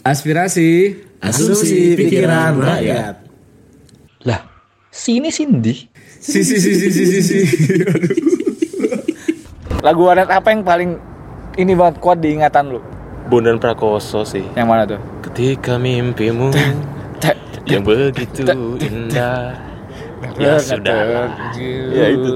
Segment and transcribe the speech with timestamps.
[0.00, 3.20] Aspirasi, Asumsi pikiran rakyat.
[4.24, 4.40] Lah,
[4.88, 5.92] sini Cindy.
[6.20, 7.20] Si si si si si si.
[7.20, 7.38] si.
[9.84, 10.96] Lagu warnet apa yang paling
[11.56, 12.80] ini banget kuat di ingatan lu?
[13.28, 14.44] Bondan Prakoso sih.
[14.56, 15.00] Yang mana tuh?
[15.24, 16.52] Ketika mimpimu
[17.68, 18.44] yang begitu
[18.80, 19.56] indah.
[20.36, 21.28] Ya sudah.
[21.92, 22.32] Ya itu.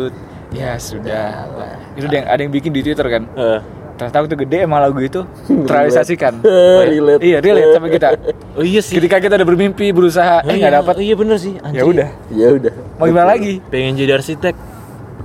[0.53, 1.49] Ya sudah.
[1.96, 3.25] Itu ada yang, ada yang bikin di Twitter kan.
[3.37, 3.61] Eh,
[3.95, 6.43] Ternyata waktu gede emang lagu itu terrealisasikan.
[6.91, 7.23] Relate.
[7.23, 8.09] Iya, relate sama kita.
[8.59, 8.98] oh iya sih.
[8.98, 10.95] Ketika kita udah bermimpi, berusaha, eh Oh nggak iya, dapat.
[10.98, 11.55] Iya bener sih.
[11.71, 12.09] Ya udah.
[12.35, 12.73] Ya udah.
[12.99, 13.62] Mau gimana lagi?
[13.71, 14.55] Pengen jadi arsitek.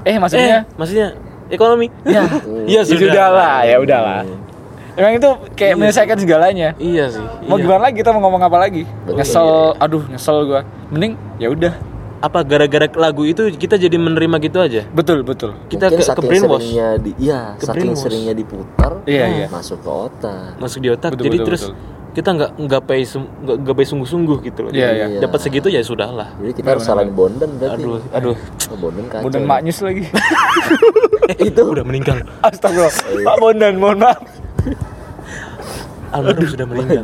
[0.06, 1.08] Eh, maksudnya Eh, maksudnya
[1.50, 1.88] ekonomi.
[2.06, 2.24] ya,
[2.72, 4.22] Iya ya sudah lah, ya udahlah.
[5.00, 6.76] Emang itu kayak menyelesaikan segalanya.
[6.78, 7.26] Iya sih.
[7.48, 7.64] Mau iya.
[7.66, 8.84] gimana lagi kita mau ngomong apa lagi?
[9.08, 10.62] Nyesel, aduh nyesel gua.
[10.92, 11.74] Mending ya udah.
[12.20, 14.84] Apa gara-gara lagu itu kita jadi menerima gitu aja?
[14.86, 15.56] Betul, betul.
[15.66, 16.60] Kita Mungkin ke, ke saking brainwash.
[16.60, 18.02] seringnya di iya, Ke saking brainwash.
[18.04, 19.48] seringnya diputar, Iya, iya.
[19.48, 20.52] masuk ke otak.
[20.58, 21.76] masuk di otak Betul, jadi betul, terus betul.
[22.10, 25.20] kita nggak nggak pay nggak nggak pay sungguh-sungguh gitu loh Iya, Jadi iya.
[25.24, 27.84] dapat segitu ya sudahlah Jadi kita harus salahin Bondan berarti.
[27.88, 28.36] aduh aduh
[28.68, 29.24] Oh, Bondan kacau.
[29.24, 30.04] Bondan maknyus lagi.
[31.48, 32.92] itu udah meninggal Astagfirullah.
[33.24, 34.20] Pak Bondan, mohon maaf.
[36.10, 37.04] almarhum sudah meninggal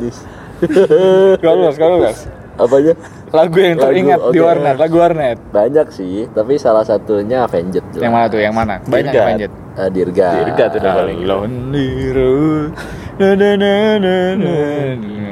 [1.39, 2.19] Kalau luas, kalau luas.
[2.55, 2.93] Apanya?
[3.35, 5.37] Lagu yang Lagu, teringat di warnet, lagu warnet.
[5.51, 7.83] Banyak sih, tapi salah satunya Avenged.
[7.91, 8.01] jelas.
[8.01, 8.39] Yang mana tuh?
[8.39, 8.73] Yang mana?
[8.81, 9.25] Banyak Dirgat.
[9.27, 9.51] Avenged.
[9.75, 10.29] Eh, Dirga.
[10.39, 12.69] Dirga tuh udah paling Lonely road.
[13.15, 14.55] Na, na, na, na, na,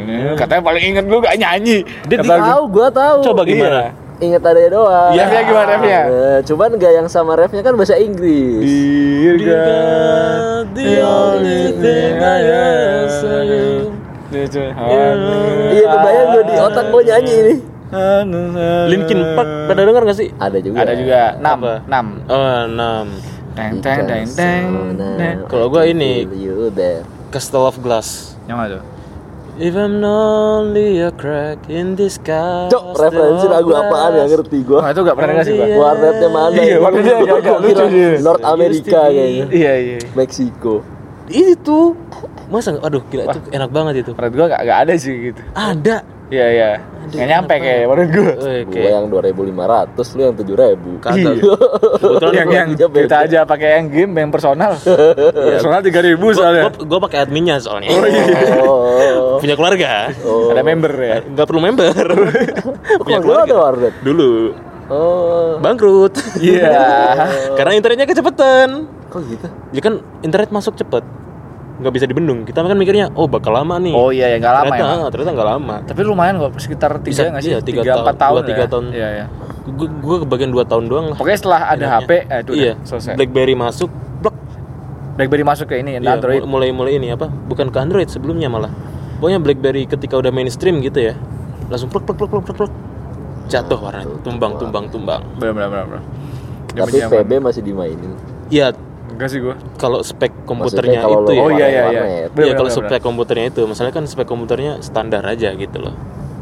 [0.03, 0.17] na.
[0.35, 1.83] Katanya paling inget lu gak nyanyi.
[2.07, 3.17] Dia Tahu, gua tahu.
[3.23, 3.91] coba gimana Iya.
[4.23, 5.11] Ingat ada doang.
[5.11, 6.01] Iya, refnya gimana, refnya?
[6.07, 8.63] Eh, cuman gak yang sama refnya kan bahasa Inggris.
[8.63, 9.63] Dirga,
[10.71, 13.91] the only thing I ask of you.
[14.31, 17.55] Iya, kebayang gue di otak gue nyanyi ini.
[18.89, 20.77] Linkin Park pada denger gak sih Ada juga.
[20.81, 21.73] Ada juga enam, Apa?
[21.85, 22.05] enam.
[22.25, 23.05] oh enam
[23.53, 24.25] Teng teng teng
[24.97, 25.37] teng.
[25.45, 27.05] Kalau gua ini- Feel you there.
[27.29, 28.83] Castle of Glass Yang mana tuh?
[29.53, 34.81] If I'm only a crack in this sky Cok, referensi lagu apaan ya ngerti gue.
[34.81, 35.67] Wah itu gak pernah denger sih gua.
[35.77, 36.57] Warnetnya mana?
[36.57, 36.77] Iya, ya?
[36.81, 38.11] warnetnya Gua agak kira lucu dia.
[38.17, 39.45] North America kayaknya.
[39.53, 39.97] Iya iya.
[40.17, 40.75] Meksiko.
[41.29, 41.93] Itu
[42.49, 45.41] Masa aduh gila itu enak banget itu Menurut gua gak, gak ada sih gitu.
[45.53, 45.95] Ada
[46.31, 46.71] Iya iya.
[47.03, 48.31] Gak nyampe kayak menurut gua.
[48.47, 51.03] Eh, Gue yang 2500, lu yang 7000.
[51.03, 51.35] Kagak.
[51.35, 51.53] Iya.
[51.99, 54.71] Kebetulan yang yang kita aja pakai yang game yang personal.
[55.51, 56.71] personal tiga ribu soalnya.
[56.71, 57.91] Gua, gua pakai adminnya soalnya.
[58.63, 59.37] Oh.
[59.37, 60.09] Punya keluarga.
[60.23, 60.49] Oh.
[60.49, 61.17] Ada member ya.
[61.21, 61.91] Nggak perlu member.
[63.03, 63.53] Punya ada keluarga.
[63.53, 63.93] warnet?
[64.01, 64.31] Dulu
[64.91, 65.59] Oh.
[65.59, 66.17] bangkrut.
[66.39, 66.71] Iya.
[67.57, 68.87] Karena internetnya kecepatan.
[69.07, 69.47] Kok gitu?
[69.71, 71.03] Ya kan internet masuk cepet.
[71.81, 72.45] Nggak bisa dibendung.
[72.45, 73.93] Kita kan mikirnya, oh bakal lama nih.
[73.93, 75.09] Oh iya ya nggak lama ternyata, ya.
[75.09, 75.75] ternyata nggak lama.
[75.89, 77.51] Tapi lumayan kok sekitar tiga nggak sih?
[77.53, 78.69] iya, tiga empat tahun, dua, tiga ya.
[78.69, 78.85] tahun.
[78.93, 79.25] Iya iya.
[79.63, 81.17] Gue gue kebagian 2 tahun doang lah.
[81.17, 82.75] Pokoknya setelah ada HP, eh, itu iya.
[82.75, 83.13] udah selesai.
[83.15, 83.89] BlackBerry masuk,
[84.19, 84.35] blok.
[85.15, 86.43] BlackBerry masuk ke ini, Iya, Android.
[86.43, 87.31] mulai mulai ini apa?
[87.31, 88.67] Bukan ke Android sebelumnya malah.
[89.23, 91.15] Pokoknya BlackBerry ketika udah mainstream gitu ya,
[91.71, 92.73] langsung plek plek plek plek plek, plek.
[93.47, 95.23] jatuh warna tumbang tumbang tumbang.
[95.39, 96.03] Benar benar benar.
[96.73, 96.97] Tapi.
[97.07, 98.11] PB masih dimainin.
[98.51, 98.75] Iya,
[99.13, 99.55] enggak sih gua.
[99.75, 101.39] kalau spek komputernya kalau itu lo ya.
[101.39, 102.01] Oh iya iya iya.
[102.27, 105.95] Benar, Iya, kalau spek komputernya itu, misalnya kan spek komputernya standar aja gitu loh.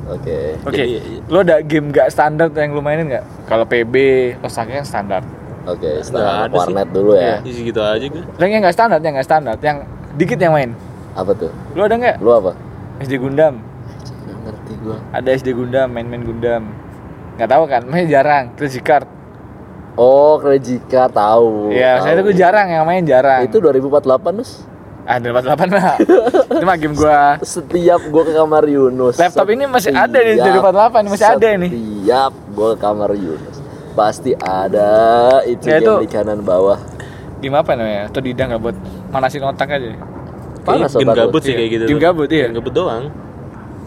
[0.07, 0.59] Oke.
[0.61, 3.23] Oke, Jadi- lo ada game gak standar yang lu mainin nggak?
[3.45, 3.95] Kalau PB,
[4.39, 5.23] Osaka yang standar.
[5.61, 6.93] Oke, Nggak setelah ada warnet sih.
[6.93, 7.35] dulu ya.
[7.41, 8.23] Isi gitu aja gue.
[8.35, 9.77] Yang yang nggak standar, yang nggak standar, yang
[10.13, 10.71] dikit yang main.
[11.13, 11.51] Apa tuh?
[11.71, 12.17] Lu ada nggak?
[12.17, 12.51] Lu apa?
[12.99, 13.61] SD Gundam.
[14.21, 14.97] Nggak ngerti gua.
[15.11, 16.63] Ada SD Gundam, main-main Gundam.
[17.35, 17.81] Nggak tahu kan?
[17.85, 18.45] Main jarang.
[18.55, 19.05] Crazy Card.
[19.93, 21.69] Oh, Krejika tahu.
[21.69, 23.43] Iya, saya tuh jarang yang main jarang.
[23.43, 24.63] Itu 2048, Nus.
[25.01, 25.97] ah 28 lah.
[26.53, 27.35] Itu mah game gua.
[27.41, 29.17] Setiap gua ke kamar Yunus.
[29.17, 31.69] Laptop ini masih ada nih, setiap- 2048 masih ada nih.
[31.69, 33.55] Setiap gua ke kamar Yunus
[33.91, 34.93] pasti ada
[35.43, 36.79] itu Ya, game itu- di kanan bawah.
[37.37, 38.07] Game apa namanya?
[38.07, 38.77] Atau didang nggak buat
[39.09, 39.91] manasin otak aja.
[40.61, 41.21] Panas Kayak game otak lu.
[41.27, 41.57] gabut sih Iya.
[41.57, 41.83] kayak gitu.
[41.89, 42.45] Game gabut, iya.
[42.45, 43.03] Game gabut doang.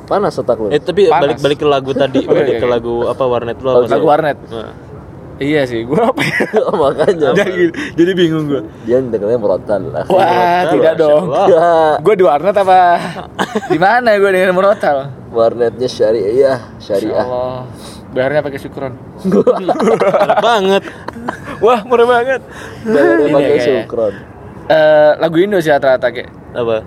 [0.05, 0.69] Panas otak lu.
[0.69, 1.23] Eh tapi Panas.
[1.25, 2.69] balik balik ke lagu tadi, Oh, Oke, balik ke oke.
[2.69, 3.87] lagu apa warnet lo apa?
[3.89, 4.39] Lagu warnet.
[4.45, 4.73] Nah.
[5.35, 6.47] Iya sih, gua apa ya?
[6.87, 7.67] Makanya jadi,
[7.99, 8.63] jadi bingung gua.
[8.87, 10.07] dia dengernya merotan lah.
[10.07, 11.25] Wah, Murotal, tidak dong.
[12.07, 12.79] Gua di warnet apa?
[13.73, 15.11] di mana gua dengan Murotal?
[15.35, 17.27] warnetnya syariah, syariah.
[17.27, 17.67] Allah.
[18.15, 18.95] Bayarnya pakai syukron.
[19.27, 19.79] Enak
[20.47, 20.83] banget.
[21.59, 22.41] Wah, murah banget.
[22.87, 24.15] Bayarnya pakai sukron.
[24.71, 26.87] Eh, lagu Indo sih rata-rata kayak Apa?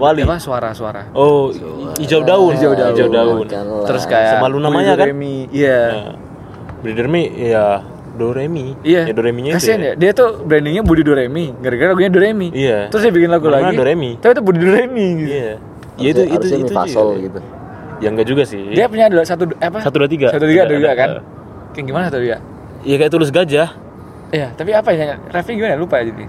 [0.00, 0.24] Wali.
[0.24, 1.12] apa suara-suara.
[1.12, 1.52] Oh,
[2.00, 2.56] hijau daun.
[2.56, 2.96] Hijau daun.
[2.96, 3.44] Hijau daun.
[3.84, 5.12] Terus kayak Sama lu namanya kan?
[5.52, 5.80] Iya.
[5.92, 6.16] Nah,
[6.82, 7.78] Budi Doremi ya
[8.22, 8.78] Doremi.
[8.86, 9.10] Iya.
[9.10, 9.58] Ya Doreminya itu.
[9.58, 9.92] Kasian ya.
[9.98, 11.50] Dia tuh brandingnya Budi Doremi.
[11.58, 12.48] Gara-gara lagunya Doremi.
[12.54, 12.86] Iya.
[12.88, 13.78] Terus dia bikin lagu Namanya lagi.
[13.82, 14.10] Doremi.
[14.22, 15.30] Tapi itu Budi Doremi gitu.
[15.34, 15.52] Iya.
[15.92, 16.66] Ya itu itu Harusnya itu.
[16.70, 17.40] mie fasol gitu.
[17.98, 18.62] Ya enggak juga sih.
[18.70, 19.78] Dia punya dua satu apa?
[19.82, 20.26] Satu, dua, tiga.
[20.30, 21.10] Satu tiga Ada, juga kan.
[21.74, 22.38] Kayak gimana satu tiga?
[22.82, 23.68] Ya kayak tulus gajah.
[24.32, 25.20] Iya, tapi apa ya?
[25.28, 25.74] Refnya gimana?
[25.76, 26.24] Lupa ya jadi.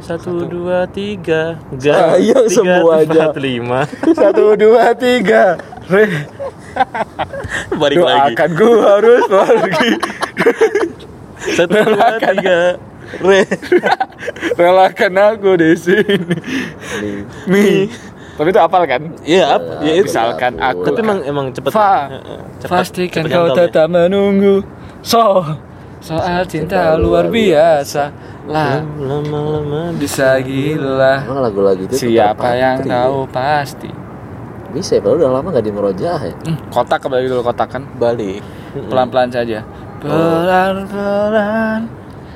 [0.00, 1.60] Satu, dua, tiga.
[1.76, 3.32] Sayang semuanya.
[3.32, 3.80] empat, lima.
[4.20, 5.60] Satu dua tiga.
[5.90, 6.24] Re,
[7.74, 8.32] Balik lagi.
[8.32, 9.90] doakan gue harus pergi.
[11.50, 12.76] Satu, dua, tiga.
[13.18, 13.42] Re.
[14.54, 16.36] Relakan aku di sini.
[17.44, 17.88] Mi.
[18.32, 19.02] Tapi itu apal kan?
[19.20, 19.72] Iya, apa?
[19.80, 20.06] Ya, itu.
[20.06, 21.70] Misalkan aku Tapi emang emang cepet.
[21.70, 22.08] Fa,
[22.56, 23.60] cepet- Pastikan cepet kau nyantol ya.
[23.66, 24.56] tetap menunggu.
[25.02, 25.44] So,
[25.98, 28.08] soal cinta luar biasa
[28.46, 28.80] lah.
[28.96, 31.20] Lama-lama Bisa gila.
[31.20, 32.92] Emang lagu-lagu itu Siapa tetap yang country.
[32.94, 33.90] tahu pasti.
[34.70, 37.82] Bisa ya, padahal udah lama gak di Merojah ya Hmm, kotak kembali dulu kotak kan.
[37.92, 38.38] balik.
[38.72, 39.66] Pelan-pelan saja.
[40.00, 41.80] Pelan-pelan.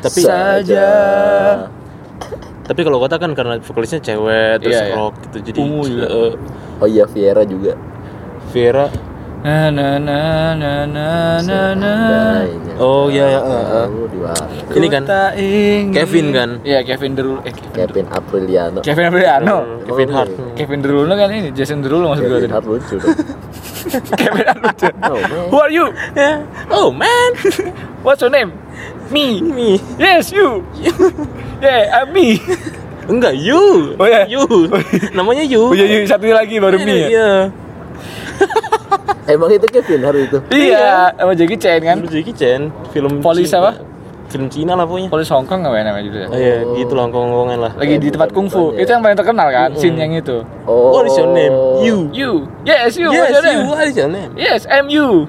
[0.00, 0.88] Tapi saja.
[2.68, 4.96] tapi kalau kota kan karena vokalisnya cewek terus Iya, iya.
[4.96, 6.06] rock gitu jadi Ungu juga.
[6.08, 6.32] eh,
[6.80, 7.76] Oh iya Viera juga
[8.50, 8.88] Vera
[9.44, 10.20] Na na na
[10.56, 10.72] na
[11.44, 11.92] na na
[12.74, 14.48] Oh, iya, iya, tahu di warna.
[14.72, 15.02] Ini kan.
[15.92, 16.50] Kevin kan?
[16.64, 17.44] Iya Kevin Derulo.
[17.44, 17.70] Eh Kevin.
[17.86, 19.56] Kevin Apriliano Kevin Apriliano.
[19.84, 20.32] Kevin Oh, Hart.
[20.32, 20.44] iya.
[20.56, 22.56] Kevin Derulo kan ini Jason Derulo maksud gue Kevin tadi.
[22.56, 23.12] Hart lucu dong
[24.20, 24.88] Kevin Hart lucu.
[25.04, 25.86] Oh man Who are you?
[26.70, 27.30] Oh man,
[28.04, 28.52] What's your name?
[29.12, 29.40] Me.
[29.40, 29.80] me.
[30.00, 30.64] Yes, you.
[31.60, 32.40] yeah, I'm me.
[33.04, 33.92] Enggak, you.
[34.00, 34.24] Oh, iya.
[34.24, 34.44] You.
[35.12, 35.68] Namanya you.
[35.68, 37.08] Oh iya, iya, satu lagi baru me ya?
[37.12, 37.30] Iya.
[39.24, 41.96] Emang itu Kevin Hart itu Iya, sama Jackie Chan kan.
[42.00, 42.60] Dulu Jackie Chan,
[42.92, 43.60] film Polis Cina.
[43.60, 43.70] apa?
[44.28, 45.08] Film Cina lah pokoknya.
[45.12, 46.20] Polis Hong Kong nggak ya namanya juga.
[46.32, 47.72] Oh iya, gitu lah ngomong-ngomongan lah.
[47.78, 48.74] Lagi di tempat kungfu.
[48.74, 50.42] Itu yang paling terkenal kan, scene yang itu.
[50.64, 51.54] Oh What is your name?
[51.84, 51.96] You.
[52.10, 52.32] You.
[52.66, 53.12] Yes, you.
[53.12, 53.58] Yes, What's your name?
[53.60, 53.68] you.
[53.68, 54.30] What is your name?
[54.34, 55.28] Yes, I'm you.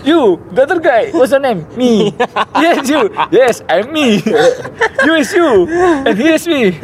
[0.00, 1.10] You, the other guy.
[1.12, 1.66] What's your name?
[1.76, 2.14] Me.
[2.64, 3.10] yes, you.
[3.28, 4.22] Yes, I'm me.
[5.06, 5.66] you is you,
[6.06, 6.78] and he is me.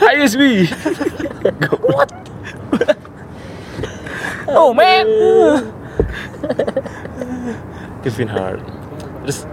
[0.00, 0.66] I is we.
[1.92, 2.08] What?
[4.48, 5.04] oh man.
[8.02, 8.60] Kevin Hart.
[9.22, 9.46] Terus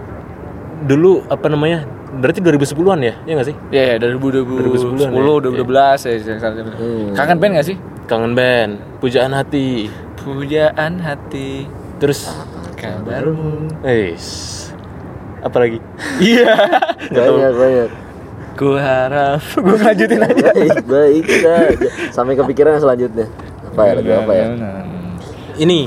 [0.84, 1.84] dulu apa namanya?
[2.10, 3.14] Berarti 2010-an ya?
[3.22, 3.56] Iya gak sih?
[3.70, 5.62] Ya, ya dari 2010, 2010 ya?
[5.62, 6.14] 2012 ya.
[6.76, 7.14] Hmm.
[7.14, 7.76] Kangen band gak sih?
[8.10, 9.86] Kangen band, pujaan hati.
[10.20, 11.64] Pujaan hati
[11.96, 12.28] Terus
[12.76, 13.72] kabarmu.
[13.84, 14.12] eh
[15.40, 15.78] apa lagi?
[16.20, 16.52] Iya.
[17.08, 17.88] Banyak banyak
[18.60, 20.52] Ku harap gue lanjutin aja.
[20.84, 21.76] Baik baik
[22.12, 23.24] Sampai kepikiran selanjutnya
[23.72, 24.46] Apa ya lagu apa ya
[25.56, 25.78] Ini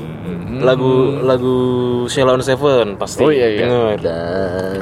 [0.60, 1.56] lagu lagu
[2.06, 3.22] Sheila on Seven pasti.
[3.22, 3.66] Oh, iya, iya.
[3.66, 3.96] Denger.
[4.00, 4.82] Dan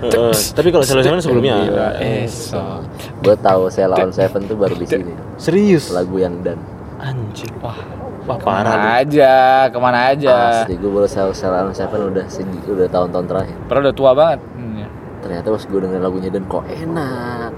[0.00, 0.32] Heeh.
[0.50, 1.54] Tapi kalau Sheila on Seven sebelumnya
[1.96, 2.80] Esok.
[3.20, 5.88] Gue tahu Sheila on Seven tuh baru di sini serius.
[5.90, 6.60] Lagu yang dan
[6.96, 7.48] Anjing.
[7.58, 7.80] Wah,
[8.22, 9.00] Wah ke mana parah lu.
[9.00, 9.34] aja,
[9.66, 10.36] ke mana aja.
[10.60, 14.10] Asli gue baru tahu Sheila on Seven udah segi, udah tahun-tahun terakhir Padahal udah tua
[14.12, 14.40] banget.
[14.52, 14.88] Hmm, ya.
[15.20, 17.52] Ternyata pas gue denger lagunya dan kok enak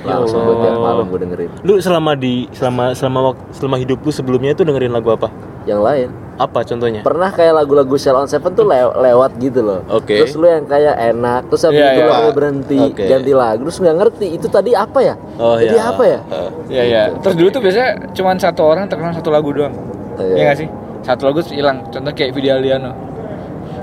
[0.00, 4.00] Ya Langsung buat tiap malam gue dengerin Lu selama di selama selama wak- selama hidup
[4.00, 5.28] lu sebelumnya itu dengerin lagu apa?
[5.62, 7.00] Yang lain Apa contohnya?
[7.00, 10.16] Pernah kayak lagu-lagu Sheila on Seven tuh lew- lewat gitu loh Oke.
[10.16, 12.08] Terus lu yang kayak enak Terus habis Iya, itu iya.
[12.08, 13.04] lagunya berhenti Oke.
[13.04, 15.14] Ganti lagu Terus nggak ngerti Itu tadi apa ya?
[15.36, 15.84] Oh Jadi iya.
[15.86, 16.18] apa ya?
[16.66, 17.02] Iya, iya.
[17.18, 19.74] Terus dulu tuh biasanya cuma satu orang terkenal satu lagu doang.
[20.12, 20.68] Oh, Iya gak sih?
[21.00, 21.84] Satu lagu terus hilang.
[21.86, 22.92] Contoh kayak video Aliano.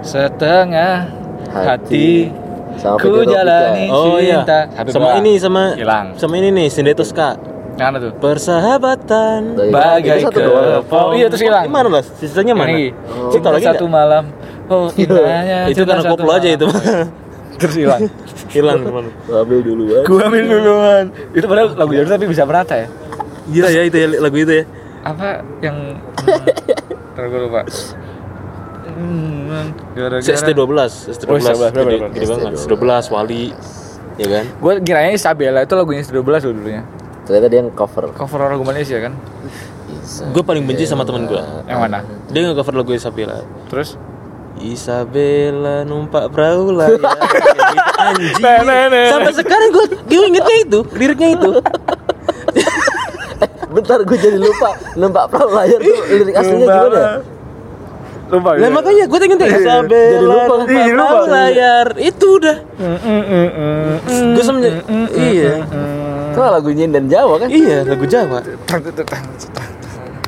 [0.01, 1.09] Setengah
[1.47, 2.29] hati,
[2.75, 4.41] Sama ku jalani Oh iya.
[4.41, 4.59] cinta.
[4.71, 6.13] Satu Sama ini sama hilang.
[6.15, 7.09] sama ini nih Sindetos
[7.77, 8.11] Mana tuh?
[8.17, 10.81] Persahabatan Bagai doang.
[10.89, 11.69] Oh, iya, terus hilang.
[11.69, 12.03] Gimana lah?
[12.03, 12.73] Sisanya mana?
[12.73, 12.89] Ini.
[13.05, 13.29] Oh.
[13.29, 14.33] Cinta lagi satu malam.
[14.67, 15.69] Oh, indahnya.
[15.69, 16.67] Itu karena koplo aja itu.
[17.57, 18.01] Terus hilang.
[18.53, 19.09] Hilang ke mana?
[19.27, 21.03] Gua ambil duluan Gua ambil duluan.
[21.35, 22.87] Itu padahal lagu jadul tapi bisa merata ya.
[23.49, 24.63] Gila ya itu ya lagu itu ya.
[25.03, 25.97] Apa yang
[27.17, 27.61] Terus gue lupa.
[28.97, 30.69] Hmm, gara-gara ST12,
[31.17, 31.29] ST12.
[31.29, 31.97] Oh, ST12, gede,
[32.29, 32.55] banget.
[32.61, 33.43] ST12 Wali.
[34.21, 34.45] Ya kan?
[34.61, 36.83] Gue kiranya Isabella itu lagunya S12 dulu dulunya.
[37.27, 39.13] Ternyata dia yang cover Cover lagu Malaysia kan?
[40.31, 41.41] Gue paling benci sama temen gue.
[41.67, 41.99] Yang mana?
[42.31, 43.43] Dia nggak cover lagu Isabella.
[43.67, 43.99] Terus?
[44.57, 46.97] Isabella numpak perahu lah ya.
[46.97, 47.05] Gitu.
[48.07, 48.43] Anjing.
[49.11, 51.51] Sampai sekarang gue gue ingetnya itu, liriknya itu.
[53.67, 57.11] Bentar gue jadi lupa Nempak perahu layar tuh lirik aslinya gimana ya?
[58.27, 60.53] Lupa Lah makanya gue ingetnya Jadi Isabella lupa.
[60.57, 61.03] numpak Iya, lupa.
[61.05, 61.87] perahu layar.
[61.99, 62.57] Itu udah.
[64.33, 64.73] Gue semenjak
[65.13, 65.53] iya.
[66.37, 67.49] Itu lagunya dan Jawa kan?
[67.49, 68.37] Iya, lagu Jawa.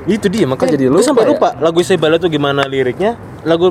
[0.10, 1.30] Itu dia makanya jadi Gua lupa sampai ya?
[1.38, 3.14] lupa lagu Isabella tuh gimana liriknya.
[3.46, 3.70] Lagu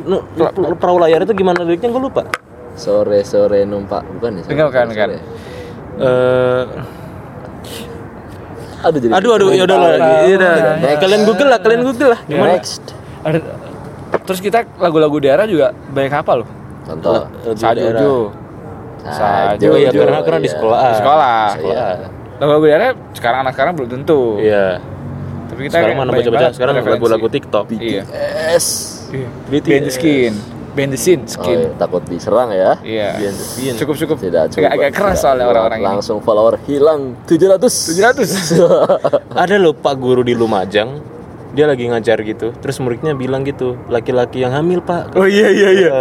[0.79, 2.23] perahu layar itu gimana liriknya gue lupa.
[2.79, 4.43] Sore-sore numpak Bukan ya?
[4.47, 5.09] Enggak, bukan, bukan.
[5.99, 6.65] Eh
[8.79, 9.91] Aduh jadi aduh aduh ya udah lah.
[10.23, 10.37] Iya.
[10.79, 11.03] Next.
[11.03, 12.21] Kalian Google lah, kalian Google lah.
[12.31, 12.55] Gimana?
[12.55, 12.87] Next
[14.25, 16.49] terus kita lagu-lagu daerah juga banyak apa loh?
[16.85, 18.33] Contoh Lagu.
[19.09, 19.73] Sajojo.
[19.73, 20.55] Oh iya karena karena di iya.
[20.57, 20.79] sekolah.
[20.79, 21.45] Di sekolah.
[21.57, 22.18] Sekolah.
[22.39, 24.39] Lagu-lagu daerah sekarang anak sekarang belum tentu.
[24.39, 24.79] Iya.
[25.49, 26.95] Tapi kita Sekarang mana baca-baca sekarang referensi.
[26.95, 27.65] lagu-lagu TikTok.
[27.75, 28.03] Iya.
[28.55, 28.67] S
[29.49, 29.95] BTS.
[29.95, 30.35] Skin.
[30.69, 31.59] behind the scene Oh, skin.
[31.59, 32.79] iya, takut diserang ya.
[32.79, 33.35] Iya.
[33.35, 33.75] Scene.
[33.75, 34.17] Cukup cukup.
[34.23, 34.63] Tidak cukup.
[34.63, 35.53] agak, agak keras Tidak soalnya kuat.
[35.57, 35.89] orang-orang ini.
[35.91, 37.99] Langsung follower hilang 700.
[37.99, 38.63] 700.
[39.43, 41.03] Ada loh Pak Guru di Lumajang,
[41.51, 42.55] dia lagi ngajar gitu.
[42.55, 45.19] Terus muridnya bilang gitu, laki-laki yang hamil Pak.
[45.19, 45.95] Oh iya iya iya.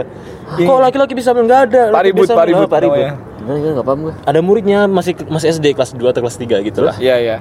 [0.45, 1.83] Kok laki-laki bisa hamil nggak ada?
[1.89, 2.27] Pak laki Ribut,
[3.47, 4.13] Gimana gimana enggak paham gue.
[4.27, 6.99] Ada muridnya masih masih SD kelas 2 atau kelas 3 gitu lah.
[6.99, 7.37] Iya iya.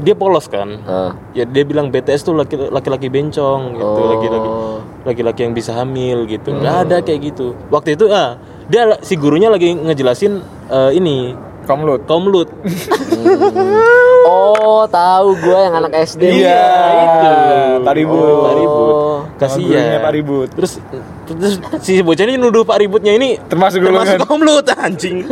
[0.00, 0.80] Dia polos kan.
[0.88, 1.12] Ah.
[1.36, 4.08] Ya dia bilang BTS tuh laki- laki-laki bencong gitu, Oh.
[4.16, 4.48] laki-laki
[5.04, 6.56] laki-laki yang bisa hamil gitu.
[6.56, 7.52] Nggak ada kayak gitu.
[7.68, 10.40] Waktu itu ah dia si gurunya lagi ngejelasin
[10.72, 12.00] eh, ini Komlut.
[12.04, 12.48] komlut.
[14.24, 16.22] Oh, tahu gue yang anak SD.
[16.42, 16.62] Iya,
[16.96, 17.30] itu.
[17.82, 18.22] Pak Ribut.
[18.22, 18.94] Oh, Pak Ribut.
[18.94, 19.98] Nama gurunya Kasihan.
[19.98, 20.48] Pak Ribut.
[20.52, 20.72] Terus
[21.24, 24.22] terus si bocah ini nuduh Pak Ributnya ini Termasuk termasuk golongan.
[24.24, 25.26] komlut anjing.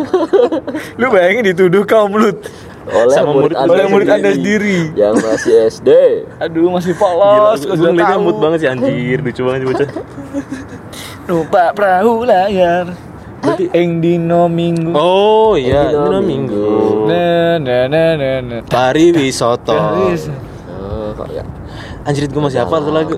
[1.01, 2.43] Lu bayangin dituduh komlut.
[2.83, 4.79] Oleh Sama murid, murid- anda oleh murid Anda sendiri.
[4.93, 5.89] Yang masih SD.
[6.45, 7.59] Aduh masih Gila, polos.
[7.61, 9.89] gue udah ngeliatnya mood banget sih anjir, lucu banget sih bocah.
[11.27, 12.87] Lupa perahu layar.
[13.41, 14.93] Berarti eng dino minggu.
[14.93, 16.65] Oh iya, Dino Dino Minggu.
[16.65, 17.09] Minggu.
[17.09, 18.57] Na na na na na.
[18.69, 19.73] Pariwisoto.
[19.73, 21.45] Oh, kok ya.
[22.05, 23.17] Anjir gue masih hafal tuh lagu.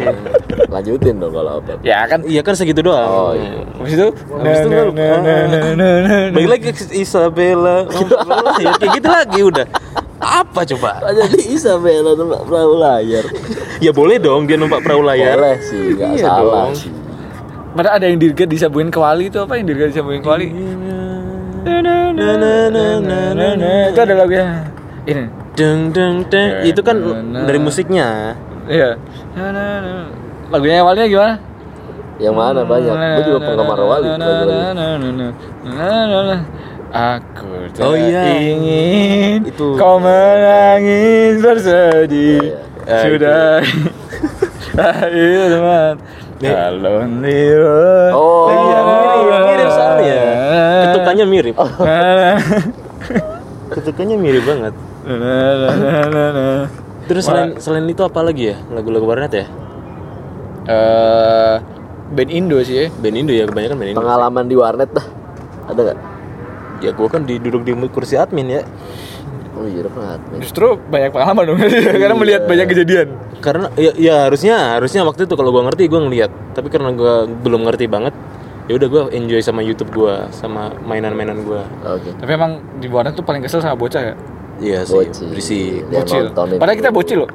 [0.72, 1.76] Lanjutin dong kalau apa.
[1.84, 3.08] Ya kan Iya kan segitu doang.
[3.08, 3.60] Oh, iya.
[3.76, 6.32] Habis itu Habis itu kan-.
[6.32, 7.84] Balik lagi ke Isabella.
[8.56, 9.66] Ya, kayak gitu lagi udah.
[10.16, 11.04] Apa coba?
[11.20, 13.24] Jadi Isabella numpak perahu layar?
[13.84, 15.36] Ya boleh dong dia numpak perahu layar.
[15.36, 17.05] Boleh sih, nggak Iya salah sih.
[17.76, 20.48] Padahal ada yang dirgat disambungin ke wali itu apa yang dirgat disambungin ke wali?
[20.48, 21.04] Na.
[23.92, 24.64] Itu ada lagunya.
[25.04, 25.24] Ini.
[25.52, 26.50] Deng deng deng.
[26.64, 26.96] Itu kan
[27.44, 28.32] dari musiknya.
[28.66, 28.96] Iya.
[30.48, 31.34] Lagunya awalnya gimana?
[32.16, 32.94] Yang mana banyak?
[32.96, 34.08] Gue juga penggemar wali.
[36.96, 38.24] Aku tak Oh, iya.
[38.40, 39.76] ingin Itu.
[39.76, 42.56] kau menangis bersedih Iya,
[42.86, 42.96] iya.
[43.02, 43.42] sudah
[44.94, 45.94] akhir teman
[46.40, 50.20] kalau niru Oh, Iya, mirip, mirip soalnya.
[50.84, 51.54] Ketukannya mirip.
[53.72, 54.74] Ketukannya mirip banget.
[57.06, 58.56] Terus selain selain itu apa lagi ya?
[58.70, 59.46] Lagu-lagu warnet ya?
[60.66, 61.56] eh
[62.10, 62.86] band Indo sih ya.
[62.90, 64.00] Band Indo ya kebanyakan band Indo.
[64.02, 65.06] Pengalaman di warnet dah.
[65.70, 65.98] Ada nggak?
[66.84, 68.62] Ya gua kan duduk di kursi admin ya.
[69.56, 70.20] Oh iya dapat.
[70.44, 71.58] Justru banyak pengalaman dong
[72.04, 73.08] karena melihat banyak kejadian.
[73.40, 76.28] Karena ya, ya harusnya harusnya waktu itu kalau gua ngerti gua ngeliat.
[76.52, 78.12] Tapi karena gua belum ngerti banget,
[78.68, 81.64] ya udah gua enjoy sama YouTube gua, sama mainan-mainan gua.
[81.88, 82.12] Oke.
[82.20, 84.14] Tapi emang di warnet tuh paling kesel sama bocah ya.
[84.56, 85.28] Iya sih, Bocil.
[85.32, 85.84] berisik.
[85.88, 86.24] Dia Bocil.
[86.32, 87.30] Padahal kita bocil loh.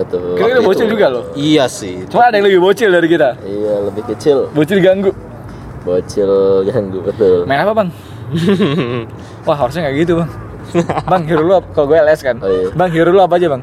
[0.00, 0.36] Betul.
[0.36, 0.92] Kita bocil itu.
[0.96, 1.24] juga loh.
[1.36, 2.08] Iya sih.
[2.08, 3.36] Cuma ada yang lebih bocil dari kita.
[3.44, 4.48] Iya lebih kecil.
[4.52, 5.12] Bocil ganggu.
[5.84, 6.32] Bocil
[6.68, 7.44] ganggu betul.
[7.44, 7.88] Main apa bang?
[9.48, 10.30] Wah harusnya nggak gitu bang.
[11.04, 11.54] Bang hero lu?
[11.70, 12.36] Kalau gue LS kan.
[12.38, 12.68] Oh, iya.
[12.72, 13.62] Bang hero lu apa aja bang?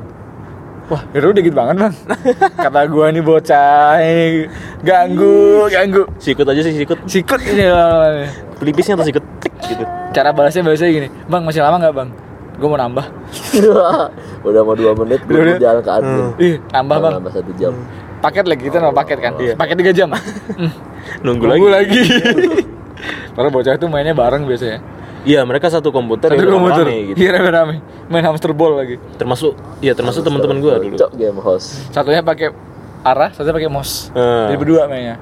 [0.87, 1.93] Wah hero dikit banget bang.
[2.63, 4.47] Kata gue nih bocah ini
[4.81, 6.03] ganggu ganggu.
[6.17, 6.99] Sikut aja sih sikut.
[7.05, 7.67] Sikut ini.
[8.55, 9.23] Pelipisnya atau sikut
[9.61, 9.83] gitu.
[10.11, 11.07] Cara balasnya biasanya gini.
[11.27, 12.09] Bang masih lama nggak bang?
[12.57, 13.05] Gue mau nambah.
[14.47, 16.25] Udah mau dua menit gue jalan ke admin.
[16.39, 17.13] Ih nambah bang.
[17.19, 17.73] Nambah satu jam.
[18.17, 19.33] Paket lagi kita nambah paket kan.
[19.37, 19.53] Iya.
[19.53, 20.09] Paket 3 jam.
[20.57, 20.73] Hmm,
[21.21, 22.01] Nunggu, Nunggu lagi.
[22.01, 22.65] lagi.
[23.31, 24.81] Karena bocah itu mainnya bareng biasanya.
[25.27, 26.87] Iya, mereka satu komputer Satu yang komputer.
[26.87, 27.17] rame gitu.
[27.19, 27.75] Iya rame-rame.
[28.07, 28.95] Main hamster ball lagi.
[29.19, 30.95] Termasuk iya termasuk teman-teman gua dulu.
[30.95, 31.91] Cok game host.
[31.91, 32.55] Satunya pakai
[33.03, 34.07] arah, satunya pakai mouse.
[34.15, 34.47] Eh.
[34.47, 35.19] Jadi berdua mainnya.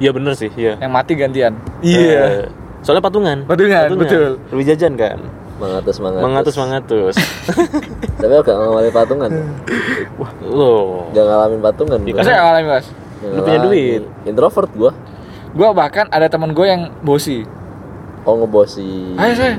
[0.00, 0.80] Iya bener sih, iya.
[0.80, 1.52] Yang mati gantian.
[1.84, 2.48] Eh,
[2.80, 3.44] soalnya patungan.
[3.44, 4.40] Patungan, betul.
[4.50, 5.18] Lebih jajan kan.
[5.54, 6.24] Mangatus mangatus.
[6.24, 7.14] Mangatus mangatus.
[8.24, 9.30] Tapi gak ngalamin patungan.
[10.18, 10.74] Wah, lo.
[11.14, 11.98] Gak ngalamin patungan.
[12.02, 12.18] Iya, gua.
[12.18, 12.86] Masa nggak ngalamin mas?
[13.22, 14.02] Lu punya duit.
[14.26, 14.90] Introvert gua.
[15.54, 17.46] Gue bahkan ada teman gue yang bosi.
[18.24, 19.14] Oh ngebosi.
[19.14, 19.54] Ayo saya.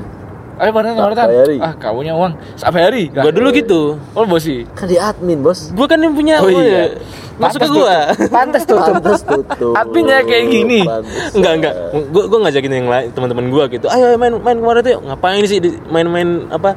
[0.56, 1.18] Ayo bareng Tak bareng.
[1.28, 1.56] bayari.
[1.60, 2.32] Ah kamunya uang.
[2.56, 3.02] Sampai hari.
[3.08, 4.00] Gua dulu gitu.
[4.10, 4.64] Oh bosi.
[4.72, 5.70] Kan di admin bos.
[5.70, 6.40] Gua kan yang punya.
[6.40, 6.96] Oh, iya.
[7.36, 8.10] Masuk ke gua.
[8.32, 8.96] Pantes tutup.
[8.96, 9.76] Pantes tutup.
[9.76, 10.80] Adminnya kayak gini.
[10.82, 11.36] Pantes.
[11.36, 11.74] Enggak enggak.
[12.08, 13.86] Gua gua ngajakin yang lain teman-teman gua gitu.
[13.86, 14.92] Ayo main main kemarin tuh.
[14.96, 16.72] yuk." Ngapain sih di- main-main apa?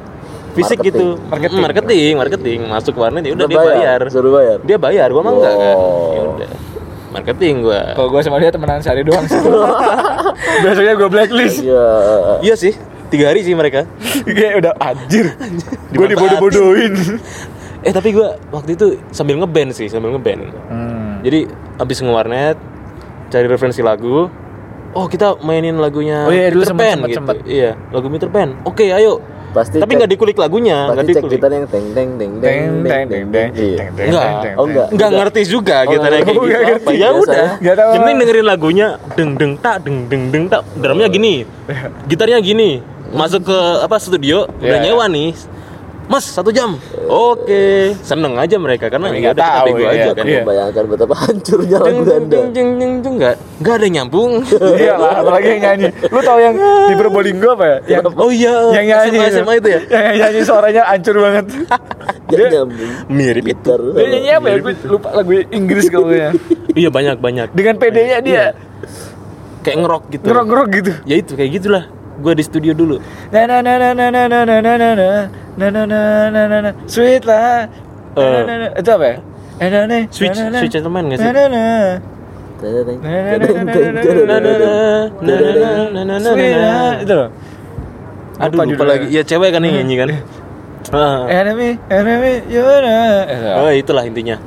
[0.50, 1.16] Fisik Marketing.
[1.16, 1.30] gitu.
[1.30, 1.60] Marketing.
[1.62, 2.58] Marketing, marketing.
[2.68, 4.00] Masuk ke warnet ya udah Udah dia bayar.
[4.12, 4.58] Suruh bayar.
[4.60, 5.74] Dia bayar, gua mah enggak kan.
[5.74, 6.10] Oh.
[6.12, 6.50] Ya udah.
[7.10, 7.94] Marketing gua.
[7.98, 9.38] Kalau gue sama dia temenan sehari doang sih.
[10.64, 11.58] Biasanya gue blacklist.
[11.62, 11.86] Iya.
[12.40, 12.72] Iya sih.
[13.10, 13.86] Tiga hari sih mereka.
[14.22, 15.34] Kayak udah anjir.
[15.90, 16.94] Gue dibodoh-bodohin.
[17.80, 20.52] Eh tapi gua waktu itu sambil ngeband sih, sambil ngeband.
[20.68, 21.24] Hmm.
[21.24, 21.48] Jadi
[21.80, 22.60] abis ngewarnet,
[23.32, 24.28] cari referensi lagu.
[24.92, 27.16] Oh kita mainin lagunya Oh iya, dulu Peter sempet, Pan sempet, gitu.
[27.16, 27.36] sempet.
[27.48, 28.48] Iya, lagu Peter Pan.
[28.68, 29.24] Oke, ayo.
[29.50, 31.36] Pasti Tapi nggak dikulik lagunya, nggak dikulik.
[31.36, 33.76] gitar yang teng teng teng Teng teng teng teng teng teng Iya.
[33.76, 34.22] teng teng Enggak.
[34.22, 34.64] teng, Oh, teng.
[34.64, 34.86] enggak.
[34.90, 36.86] Nggak ngerti juga Oh, gitarnya nggak kayak ngerti.
[36.86, 36.90] gitu.
[36.96, 37.46] Ya udah.
[37.58, 37.72] ya.
[37.74, 40.62] Yang penting dengerin lagunya deng deng tak deng deng deng tak.
[40.74, 41.34] Drumnya gini.
[42.10, 42.70] Gitarnya gini.
[43.10, 44.84] Masuk ke apa studio udah Iya.
[44.86, 45.34] nyewa nih.
[46.10, 46.74] Mas satu jam.
[47.06, 49.90] Oke, seneng aja mereka karena ya nggak udah kita tahu, iya.
[49.94, 50.24] aja kan.
[50.26, 50.40] Iya.
[50.42, 52.36] Membayangkan betapa hancurnya lagu Anda.
[52.50, 54.32] jeng jeng jeng nggak nggak ada nyambung.
[54.80, 55.88] Iya lah, apalagi yang nyanyi.
[56.10, 56.54] Lu tau yang
[56.90, 57.76] di Probolinggo apa ya?
[57.86, 59.80] Yang oh iya, yang nyanyi SMA, SMA itu ya.
[59.86, 61.44] Yang nyanyi suaranya hancur banget.
[62.26, 62.92] Dia, nyambung.
[63.06, 63.74] Mirip itu.
[63.94, 64.56] Dia nyanyi apa ya?
[64.58, 66.30] Gue lupa lagu Inggris kayaknya.
[66.74, 67.48] Iya banyak banyak.
[67.54, 68.44] Dengan PD-nya dia
[69.60, 70.24] Kayak ngerok gitu.
[70.24, 70.92] ngerok-ngerok gitu.
[71.04, 71.84] Ya itu kayak gitulah.
[72.20, 73.00] Gue di studio dulu.
[73.32, 75.08] Na na na na na na na na na na na
[75.56, 77.64] na na na na na na sweet lah.
[78.12, 78.66] Na, na, na, na.
[78.76, 79.16] Itu apa ya?
[79.60, 80.58] Na, na, na, Switch- na, na, na.
[80.60, 81.26] Switch Gentleman nggak sih?
[81.26, 81.64] Na, na, na.
[82.60, 85.90] Na, na, na, na, na, Na, na, na, tadadeng, na, tadadeng.
[85.90, 86.68] na, na, na, Sweet na, na.
[86.68, 86.92] lah.
[87.00, 87.28] Itu loh.
[88.40, 89.06] Aduh Lupa lagi.
[89.12, 90.08] Ya cewek kan yang nyanyi kan.
[90.90, 91.28] Ah.
[91.28, 92.64] Enemy, enemy, you.
[92.64, 94.40] Oh itulah intinya.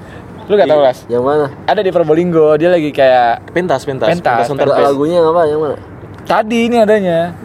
[0.50, 1.08] Lu gak tau Ras?
[1.08, 1.46] Yang mana?
[1.64, 4.60] Ada di Probolinggo, dia lagi kayak Pentas, pentas, Pentas, Fest.
[4.60, 5.48] lagunya apa?
[5.48, 5.76] Yang mana?
[6.24, 7.36] Tadi ini adanya.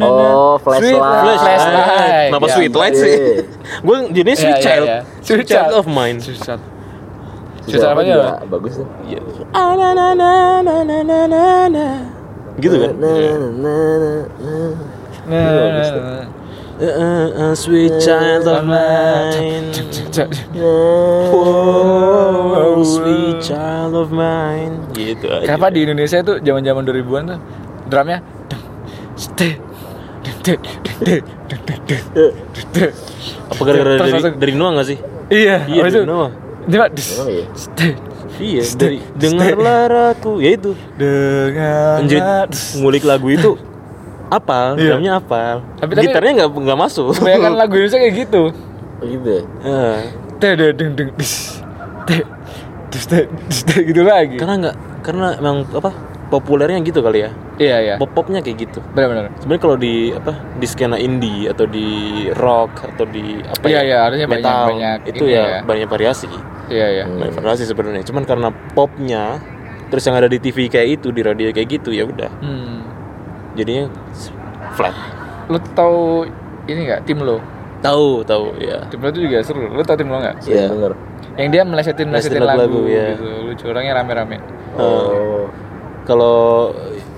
[0.00, 0.96] Oh, flashlight.
[2.56, 2.96] Sweet, flashlight.
[2.96, 3.44] Sih?
[3.84, 4.32] Gue jadi
[4.64, 5.04] child.
[5.22, 6.18] Child of mine.
[8.48, 8.88] Bagus tuh.
[12.58, 12.92] Gitu kan?
[15.28, 16.24] Nah,
[16.78, 19.66] Uh, uh, sweet child of mine.
[22.54, 24.78] Oh, sweet child of mine.
[24.94, 25.42] Gitu aja.
[25.42, 27.38] Kenapa di Indonesia itu zaman-zaman 2000-an tuh
[27.90, 28.22] drumnya
[33.50, 34.98] Apa gara-gara dari, langsung- dari Noah gak sih?
[35.34, 36.30] Iya, Iya, habis itu dari Noah.
[36.68, 37.44] Dia Emang iya?
[38.38, 40.38] Iya, dari dengarlah aku.
[40.38, 40.78] Ya itu.
[41.98, 42.22] Anjir,
[42.78, 43.58] ngulik lagu itu
[44.28, 44.94] apal, Iya.
[44.94, 45.56] drumnya apal.
[45.76, 47.12] Tapi- tapi- Gitarnya nggak nggak masuk.
[47.14, 48.42] Kebanyakan lagu Indonesia kayak gitu.
[48.98, 49.42] Oh, gitu ya?
[49.62, 49.98] Eh,
[50.36, 51.58] Teh deh deng deng dis.
[52.04, 52.22] Teh
[52.88, 54.36] dis teh dis teh gitu lagi.
[54.36, 55.90] karena nggak karena emang apa
[56.28, 57.30] populernya gitu kali ya.
[57.56, 57.94] Iya iya.
[57.96, 58.78] Pop popnya kayak gitu.
[58.92, 59.32] Benar-benar.
[59.36, 61.88] Sebenarnya kalau di apa di skena indie atau di
[62.30, 65.58] rock atau di apa Iya, ya iya, harusnya banyak- metal banyak itu ya, ya.
[65.64, 66.28] banyak variasi.
[66.68, 67.04] Iya iya.
[67.08, 68.04] Banyak variasi sebenarnya.
[68.04, 69.40] Cuman karena popnya
[69.88, 72.87] terus yang ada di TV kayak itu di radio kayak gitu ya udah Hmm.
[73.58, 73.84] Jadinya
[74.72, 74.94] flat.
[75.50, 76.24] Lu tahu
[76.64, 77.42] ini enggak tim lo?
[77.78, 78.86] Tahu tahu ya.
[78.86, 79.66] Tim lo itu juga seru.
[79.66, 80.36] Lu tahu tim lo enggak?
[80.46, 80.66] Iya, Iya.
[80.70, 80.92] denger.
[81.38, 83.04] Yang dia melesetin melesetin Melesetin lagu, lagu, iya.
[83.14, 83.26] gitu.
[83.46, 84.36] Lucu orangnya rame-rame.
[84.78, 85.46] Oh.
[86.02, 86.38] Kalau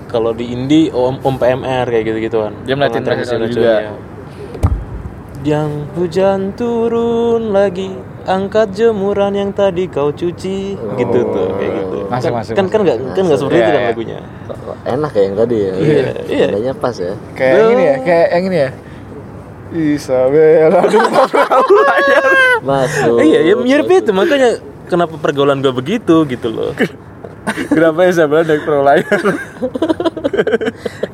[0.05, 2.51] kalau di indie om, om PMR kayak gitu-gituan.
[2.65, 3.71] Dia melihatin Pengantar mereka mesin juga.
[3.71, 3.93] acuannya.
[5.41, 7.89] Yang hujan turun lagi,
[8.29, 11.97] angkat jemuran yang tadi kau cuci, gitu tuh kayak gitu.
[12.05, 13.89] Masuk, kan, masuk, kan kan nggak kan nggak seperti Iya, itu kan iya.
[13.89, 14.19] lagunya.
[14.71, 15.73] Kok Enak ya yang tadi ya?
[15.75, 16.45] Iya, iya.
[16.47, 17.13] Nadanya pas ya?
[17.35, 18.69] Kayak yang ini ya, kayak yang ini ya.
[19.71, 21.03] Isabella aduh.
[22.63, 23.15] Masuk.
[23.23, 26.71] iya, ya mirip itu makanya kenapa pergaulan gua begitu gitu loh.
[27.71, 29.19] Kenapa Isabella naik perahu layar?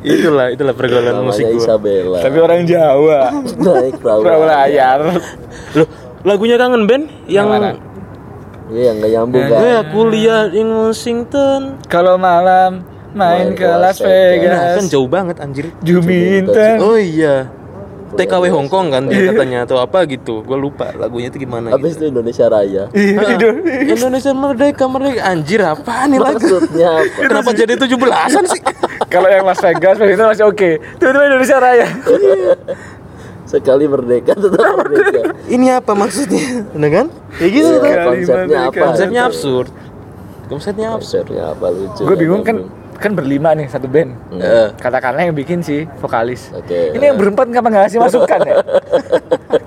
[0.06, 1.50] itulah itulah pergaulan musik.
[1.50, 2.22] Isabella.
[2.22, 3.34] Tapi orang Jawa.
[3.58, 3.98] Naik.
[3.98, 5.00] Perahu layar.
[5.74, 5.88] Loh,
[6.22, 7.80] lagunya kangen band yang, mana?
[8.68, 9.60] Iya, yang gak nyambung kan?
[9.64, 11.80] gue kuliah di Washington.
[11.88, 14.76] Kalau malam main ke Las Nah, Vegas.
[14.78, 15.74] kan jauh banget anjir.
[15.82, 16.78] Juminten.
[16.80, 17.50] Oh iya.
[18.08, 20.40] TKW Hong Kong kan dia katanya atau apa gitu.
[20.40, 22.08] Gue lupa lagunya itu gimana Habis gitu.
[22.08, 22.84] itu Indonesia Raya.
[22.96, 23.48] Iya, Ah, itu.
[23.92, 26.40] Indonesia merdeka merdeka anjir apa nih lagu?
[26.40, 27.20] Maksudnya apa?
[27.28, 28.62] Kenapa jadi 17-an sih?
[29.14, 30.70] Kalau yang Las Vegas itu masih oke.
[30.98, 31.88] Tiba-tiba Indonesia Raya.
[33.44, 35.22] Sekali merdeka tetap merdeka.
[35.46, 36.68] Ini apa maksudnya?
[36.70, 37.06] Bener kan?
[37.34, 37.80] Kayak gitu tuh.
[37.82, 38.64] Sekali konsepnya merdeka.
[38.68, 38.84] apa?
[38.84, 39.68] Konsepnya absurd.
[40.48, 41.26] Konsepnya absurd.
[41.28, 42.02] Konsepnya apa lucu?
[42.04, 42.58] Gue bingung nggak kan.
[42.98, 44.12] Kan berlima nih satu band.
[44.34, 46.50] Eh, Katakanlah yang bikin sih vokalis.
[46.52, 46.92] Oke.
[46.92, 48.56] Ini yang berempat ngapa nggak ngasih masukan ya?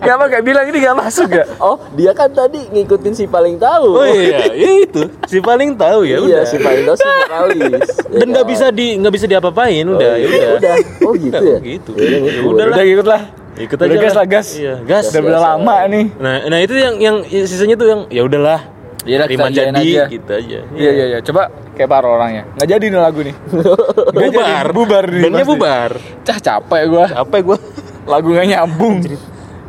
[0.00, 1.44] Ngapa nggak bilang ini nggak masuk ya?
[1.56, 3.94] Oh, dia kan tadi ngikutin si paling tahu.
[3.94, 5.02] Oh iya, ya itu.
[5.24, 6.42] Si paling tahu ya Iya, udah.
[6.44, 7.88] si paling tahu si vokalis.
[8.04, 8.52] Ya Dan nggak kan?
[8.52, 10.50] bisa di nggak bisa diapa-apain udah, ya iya, udah.
[10.56, 10.74] udah.
[11.00, 11.58] Oh gitu ya?
[11.60, 11.90] Gitu.
[11.92, 12.50] Ya udah, Ya ngikut.
[12.50, 12.74] udah lah.
[12.74, 13.22] Udah ikut lah.
[13.60, 14.46] Ikut Udah aja gas lah gas.
[14.56, 15.04] Iya, gas.
[15.06, 16.06] Udah udah Gas, lama nih.
[16.16, 18.60] Nah, nah itu yang yang sisanya tuh yang ya udahlah.
[19.00, 20.02] Ya udah, terima jadi aja.
[20.06, 20.58] gitu aja.
[20.76, 21.18] Iya iya iya.
[21.24, 22.44] Coba kayak para orangnya.
[22.52, 23.34] Nggak jadi nih lagu nih.
[24.12, 24.36] Nggak jadi.
[24.36, 25.22] Bubar, bubar nih.
[25.24, 25.90] Bandnya bubar.
[26.20, 27.06] Cah capek gua.
[27.08, 27.58] Capek gua.
[28.04, 29.00] Lagu nggak nyambung.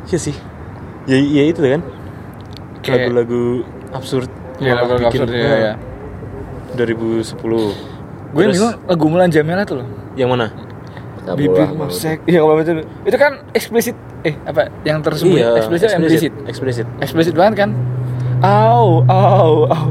[0.06, 0.36] Iya sih.
[1.08, 1.82] Ya, ya itu kan.
[2.84, 4.28] Kayak- Lagu-lagu absurd.
[4.60, 5.56] Iya malah lagu bikin- absurd ya.
[5.56, 5.74] ya.
[6.76, 7.36] 2010.
[8.32, 9.88] Gue bingung lagu Mulan Jamila tuh loh.
[10.16, 10.48] Yang mana?
[11.22, 11.36] Lah,
[11.78, 12.18] mosek.
[12.26, 12.72] Iya kalau itu.
[13.06, 13.94] Itu kan eksplisit.
[14.26, 14.74] Eh apa?
[14.82, 16.34] Yang tersebut eksplisit atau implisit?
[16.48, 16.88] Eksplisit.
[16.98, 17.70] Eksplisit banget kan?
[18.42, 19.86] Au, au, au.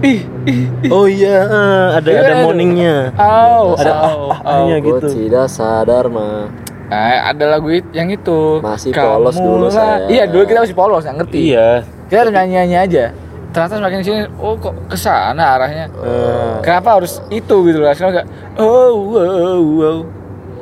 [0.00, 0.88] Ih, ih, ih.
[0.88, 3.12] Oh iya, eh, ada ada morningnya.
[3.12, 4.72] Au, Ada au, ah, au.
[4.72, 5.06] gitu.
[5.06, 6.48] tidak sadar mah.
[6.88, 8.58] Nah, ada lagu it- yang itu.
[8.58, 10.08] Masih polos dulu lah- saya.
[10.08, 11.38] Iya, dulu kita masih polos, nggak ngerti.
[11.52, 11.84] Iya.
[12.08, 13.04] Kita harus nyanyi-nyanyi aja.
[13.50, 15.86] Ternyata semakin sini, oh kok ke sana arahnya.
[15.92, 17.92] Eh, Kenapa harus itu gitu loh?
[17.92, 18.26] Kenapa enggak?
[18.56, 19.98] Oh, wow, wow.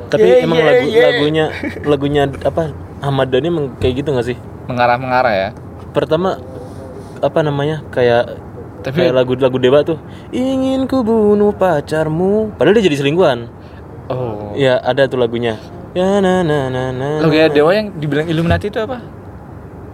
[0.09, 1.05] Tapi Yeah, emang yeah, lagu yeah.
[1.07, 1.45] lagunya
[1.85, 4.37] lagunya apa Ahmad Dhani emang kayak gitu gak sih?
[4.65, 5.49] Mengarah-mengarah ya.
[5.89, 6.41] Pertama
[7.21, 8.39] apa namanya kayak
[8.79, 9.99] Tapi- kayak lagu-lagu dewa tuh
[10.31, 13.51] ingin ku bunuh pacarmu padahal dia jadi selingkuhan
[14.09, 14.57] Oh.
[14.57, 15.53] ya ada tuh lagunya
[15.93, 18.97] ya na na na na Lo kayak Dewa yang dibilang Illuminati itu apa?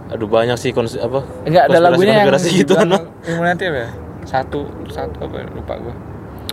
[0.06, 2.96] aduh banyak sih konsep apa Enggak ada lagunya yang gitu no.
[3.26, 3.90] Illuminati apa ya?
[4.24, 5.46] Satu, satu apa ya?
[5.50, 5.94] lupa gua.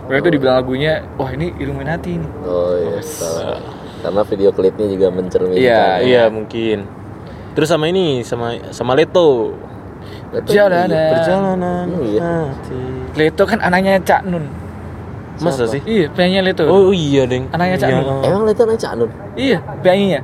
[0.04, 2.30] Waktu itu dibilang lagunya, wah ini Illuminati nih.
[2.44, 3.00] Oh iya.
[3.00, 3.62] salah.
[4.04, 5.56] Karena video klipnya juga mencerminkan.
[5.56, 6.84] Iya, iya mungkin
[7.54, 9.54] terus sama ini sama sama Leto.
[10.42, 11.10] Jalanan.
[11.10, 12.20] perjalanan Iya.
[12.48, 12.80] hati
[13.14, 14.44] Leto kan anaknya Cak Nun.
[15.36, 16.62] masa sih Iya, penyanyi Leto.
[16.64, 17.96] oh iya deng Anaknya Cak Iya.
[17.96, 18.06] Nun.
[18.22, 19.10] Emang lihat anak Cak Nun?
[19.34, 20.20] Iya, penyanyinya.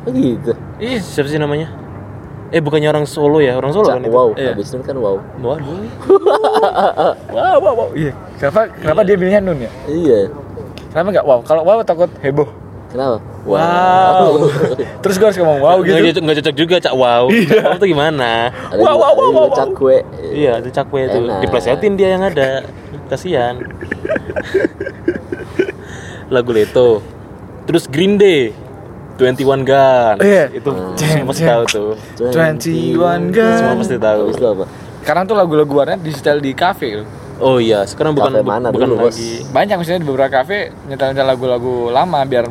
[0.00, 0.52] Oh gitu.
[0.76, 0.98] Iya.
[0.98, 1.68] siapa sih namanya
[2.50, 4.28] eh bukannya orang Solo ya orang Solo kan Cak itu wow.
[4.34, 4.52] Iya.
[4.52, 5.16] Habis Nun kan wow.
[5.38, 5.84] Waduh.
[7.30, 7.88] Wow, wow, wow.
[7.92, 8.12] Iya.
[8.36, 9.70] Kenapa kenapa dia bilangnya Nun ya?
[9.86, 10.20] Iya.
[10.90, 11.38] Kenapa enggak wow?
[11.40, 12.48] Kalau wow takut heboh.
[12.90, 13.22] Kenapa?
[13.46, 14.50] Wow.
[15.02, 16.06] Terus gue harus ngomong wow Nggak gitu.
[16.10, 17.24] cocok, nggak cocok juga cak wow.
[17.30, 18.50] Wow tuh gimana?
[18.50, 20.02] Ada Wow, wow, wow, wow, cakwe.
[20.26, 21.18] Iya, itu cakwe itu.
[21.22, 21.38] Enak.
[21.40, 22.66] Diplesetin dia yang ada.
[23.06, 23.62] Kasihan.
[26.34, 27.02] Lagu Leto.
[27.66, 28.50] Terus Green Day.
[29.18, 30.16] 21 Gun.
[30.24, 30.48] Iya.
[30.48, 31.92] Itu Jeng, semua pasti tahu tuh.
[32.16, 33.20] 21 Gun.
[33.54, 34.22] Semua pasti tahu.
[34.32, 34.64] Itu apa?
[35.00, 37.08] Sekarang tuh lagu-lagu warnet di setel di kafe loh.
[37.40, 39.16] Oh iya, sekarang bukan Kafe mana bukan dulu, Bos?
[39.16, 39.40] lagi.
[39.48, 42.44] Banyak maksudnya di beberapa kafe nyetel-nyetel lagu-lagu lama biar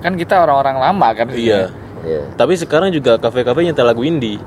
[0.00, 1.28] kan kita orang-orang lama kan.
[1.30, 1.68] Iya.
[2.00, 2.22] Iya.
[2.32, 4.40] Tapi sekarang juga kafe-kafe nyetel lagu indie.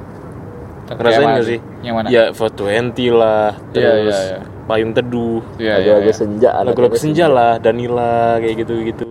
[0.93, 1.59] Ngerasain yang mana gak sih?
[1.81, 2.07] Yang mana?
[2.09, 3.49] Ya, 420 lah.
[3.55, 4.37] Iya, Terus iya, iya.
[4.67, 5.41] Payung Teduh.
[5.57, 6.15] Iya, iya, Lagu-lagu iya.
[6.17, 6.49] senja.
[6.53, 9.05] anak Lagu-lagu senja lah, Danila kayak gitu-gitu.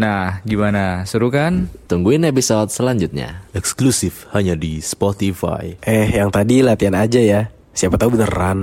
[0.00, 1.04] Nah, gimana?
[1.04, 1.68] Seru kan?
[1.84, 3.44] Tungguin episode selanjutnya.
[3.52, 5.76] Eksklusif hanya di Spotify.
[5.84, 7.52] Eh, yang tadi latihan aja ya.
[7.76, 8.58] Siapa tahu beneran.